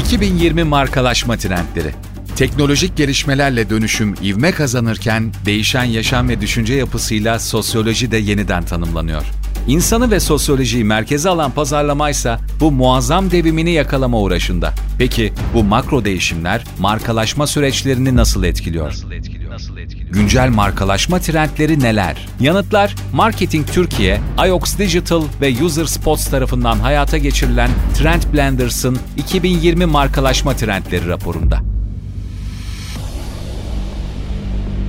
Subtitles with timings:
[0.00, 1.90] 2020 markalaşma trendleri.
[2.36, 9.22] Teknolojik gelişmelerle dönüşüm ivme kazanırken değişen yaşam ve düşünce yapısıyla sosyoloji de yeniden tanımlanıyor.
[9.68, 14.74] İnsanı ve sosyolojiyi merkeze alan pazarlamaysa bu muazzam devimini yakalama uğraşında.
[14.98, 18.86] Peki bu makro değişimler markalaşma süreçlerini nasıl etkiliyor?
[18.86, 19.39] Nasıl etkiliyor?
[19.60, 20.14] Nasıl etkiliyor?
[20.14, 22.28] Güncel markalaşma trendleri neler?
[22.40, 30.56] Yanıtlar Marketing Türkiye, IOX Digital ve User Spots tarafından hayata geçirilen Trend Blenders'ın 2020 markalaşma
[30.56, 31.60] trendleri raporunda.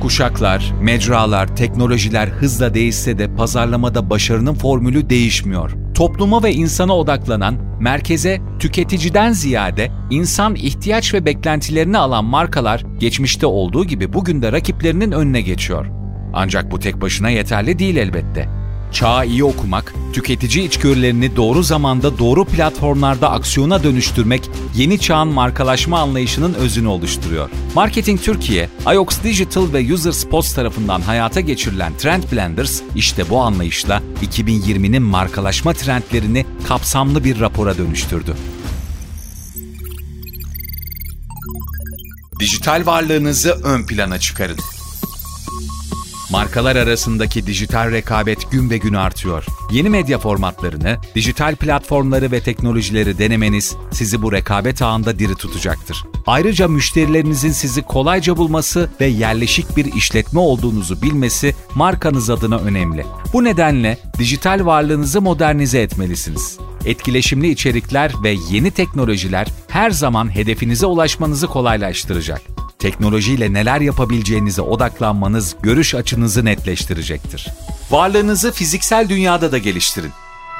[0.00, 5.85] Kuşaklar, mecralar, teknolojiler hızla değişse de pazarlamada başarının formülü değişmiyor.
[5.96, 13.84] Topluma ve insana odaklanan, merkeze tüketiciden ziyade insan ihtiyaç ve beklentilerini alan markalar geçmişte olduğu
[13.84, 15.86] gibi bugün de rakiplerinin önüne geçiyor.
[16.34, 18.55] Ancak bu tek başına yeterli değil elbette.
[18.92, 26.54] Çağı iyi okumak, tüketici içgörülerini doğru zamanda doğru platformlarda aksiyona dönüştürmek yeni çağın markalaşma anlayışının
[26.54, 27.50] özünü oluşturuyor.
[27.74, 34.02] Marketing Türkiye, IOX Digital ve User Spots tarafından hayata geçirilen Trend Blenders işte bu anlayışla
[34.22, 38.36] 2020'nin markalaşma trendlerini kapsamlı bir rapora dönüştürdü.
[42.40, 44.58] Dijital varlığınızı ön plana çıkarın.
[46.30, 49.44] Markalar arasındaki dijital rekabet gün be gün artıyor.
[49.70, 56.04] Yeni medya formatlarını, dijital platformları ve teknolojileri denemeniz sizi bu rekabet ağında diri tutacaktır.
[56.26, 63.06] Ayrıca müşterilerinizin sizi kolayca bulması ve yerleşik bir işletme olduğunuzu bilmesi markanız adına önemli.
[63.32, 66.58] Bu nedenle dijital varlığınızı modernize etmelisiniz.
[66.84, 75.94] Etkileşimli içerikler ve yeni teknolojiler her zaman hedefinize ulaşmanızı kolaylaştıracak teknolojiyle neler yapabileceğinize odaklanmanız görüş
[75.94, 77.48] açınızı netleştirecektir.
[77.90, 80.12] Varlığınızı fiziksel dünyada da geliştirin.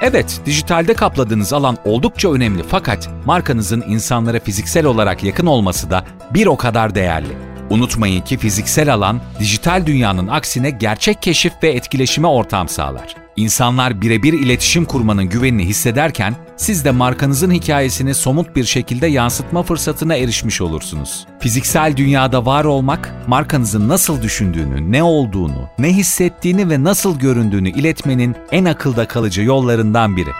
[0.02, 6.46] Evet, dijitalde kapladığınız alan oldukça önemli fakat markanızın insanlara fiziksel olarak yakın olması da bir
[6.46, 7.36] o kadar değerli.
[7.70, 13.14] Unutmayın ki fiziksel alan dijital dünyanın aksine gerçek keşif ve etkileşime ortam sağlar.
[13.36, 20.16] İnsanlar birebir iletişim kurmanın güvenini hissederken siz de markanızın hikayesini somut bir şekilde yansıtma fırsatına
[20.16, 21.26] erişmiş olursunuz.
[21.40, 28.36] Fiziksel dünyada var olmak, markanızın nasıl düşündüğünü, ne olduğunu, ne hissettiğini ve nasıl göründüğünü iletmenin
[28.52, 30.30] en akılda kalıcı yollarından biri.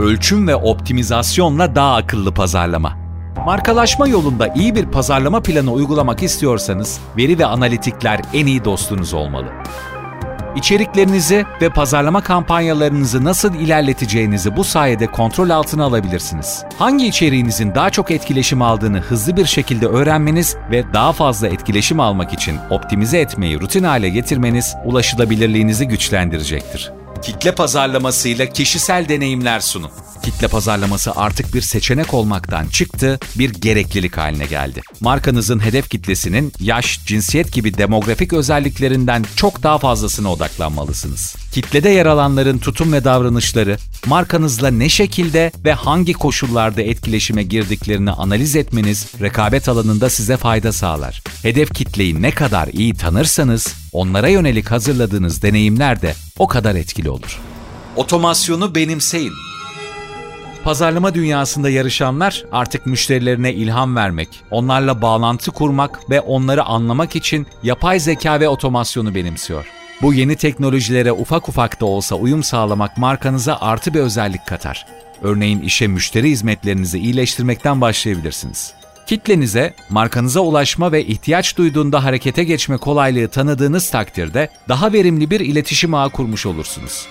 [0.00, 2.92] Ölçüm ve optimizasyonla daha akıllı pazarlama.
[3.46, 9.46] Markalaşma yolunda iyi bir pazarlama planı uygulamak istiyorsanız veri ve analitikler en iyi dostunuz olmalı.
[10.56, 16.64] İçeriklerinizi ve pazarlama kampanyalarınızı nasıl ilerleteceğinizi bu sayede kontrol altına alabilirsiniz.
[16.78, 22.32] Hangi içeriğinizin daha çok etkileşim aldığını hızlı bir şekilde öğrenmeniz ve daha fazla etkileşim almak
[22.32, 26.92] için optimize etmeyi rutin hale getirmeniz ulaşılabilirliğinizi güçlendirecektir.
[27.22, 29.90] Kitle pazarlamasıyla kişisel deneyimler sunun
[30.34, 34.82] kitle pazarlaması artık bir seçenek olmaktan çıktı, bir gereklilik haline geldi.
[35.00, 41.36] Markanızın hedef kitlesinin yaş, cinsiyet gibi demografik özelliklerinden çok daha fazlasına odaklanmalısınız.
[41.52, 48.56] Kitlede yer alanların tutum ve davranışları, markanızla ne şekilde ve hangi koşullarda etkileşime girdiklerini analiz
[48.56, 51.22] etmeniz rekabet alanında size fayda sağlar.
[51.42, 57.40] Hedef kitleyi ne kadar iyi tanırsanız, onlara yönelik hazırladığınız deneyimler de o kadar etkili olur.
[57.96, 59.53] Otomasyonu benimseyin.
[60.64, 68.00] Pazarlama dünyasında yarışanlar artık müşterilerine ilham vermek, onlarla bağlantı kurmak ve onları anlamak için yapay
[68.00, 69.66] zeka ve otomasyonu benimsiyor.
[70.02, 74.86] Bu yeni teknolojilere ufak ufak da olsa uyum sağlamak markanıza artı bir özellik katar.
[75.22, 78.74] Örneğin işe müşteri hizmetlerinizi iyileştirmekten başlayabilirsiniz.
[79.06, 85.94] Kitlenize, markanıza ulaşma ve ihtiyaç duyduğunda harekete geçme kolaylığı tanıdığınız takdirde daha verimli bir iletişim
[85.94, 87.06] ağı kurmuş olursunuz.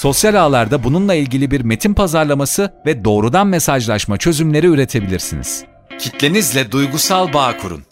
[0.00, 5.64] Sosyal ağlarda bununla ilgili bir metin pazarlaması ve doğrudan mesajlaşma çözümleri üretebilirsiniz.
[5.98, 7.82] Kitlenizle duygusal bağ kurun.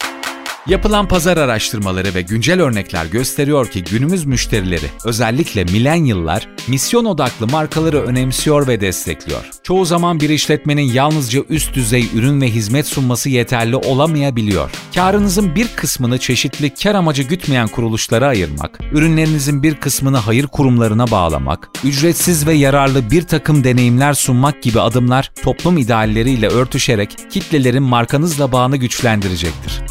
[0.69, 8.01] Yapılan pazar araştırmaları ve güncel örnekler gösteriyor ki günümüz müşterileri, özellikle milenyıllar, misyon odaklı markaları
[8.01, 9.49] önemsiyor ve destekliyor.
[9.63, 14.71] Çoğu zaman bir işletmenin yalnızca üst düzey ürün ve hizmet sunması yeterli olamayabiliyor.
[14.95, 21.69] Karınızın bir kısmını çeşitli kar amacı gütmeyen kuruluşlara ayırmak, ürünlerinizin bir kısmını hayır kurumlarına bağlamak,
[21.83, 28.77] ücretsiz ve yararlı bir takım deneyimler sunmak gibi adımlar toplum idealleriyle örtüşerek kitlelerin markanızla bağını
[28.77, 29.81] güçlendirecektir.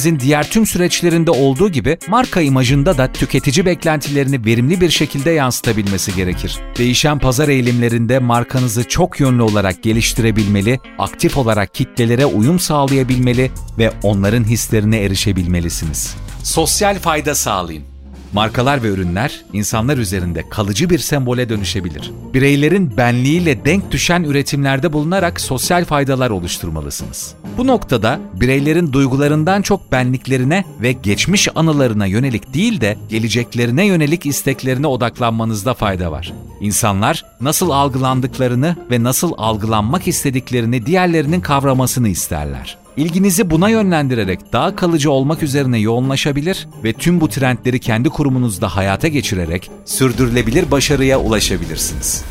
[0.00, 6.14] Şirketinizin diğer tüm süreçlerinde olduğu gibi marka imajında da tüketici beklentilerini verimli bir şekilde yansıtabilmesi
[6.14, 6.58] gerekir.
[6.78, 14.44] Değişen pazar eğilimlerinde markanızı çok yönlü olarak geliştirebilmeli, aktif olarak kitlelere uyum sağlayabilmeli ve onların
[14.44, 16.16] hislerine erişebilmelisiniz.
[16.42, 17.84] Sosyal fayda sağlayın.
[18.32, 22.10] Markalar ve ürünler insanlar üzerinde kalıcı bir sembole dönüşebilir.
[22.34, 27.34] Bireylerin benliğiyle denk düşen üretimlerde bulunarak sosyal faydalar oluşturmalısınız.
[27.58, 34.86] Bu noktada bireylerin duygularından çok benliklerine ve geçmiş anılarına yönelik değil de geleceklerine yönelik isteklerine
[34.86, 36.32] odaklanmanızda fayda var.
[36.60, 42.78] İnsanlar nasıl algılandıklarını ve nasıl algılanmak istediklerini diğerlerinin kavramasını isterler.
[42.96, 49.08] İlginizi buna yönlendirerek daha kalıcı olmak üzerine yoğunlaşabilir ve tüm bu trendleri kendi kurumunuzda hayata
[49.08, 52.24] geçirerek sürdürülebilir başarıya ulaşabilirsiniz.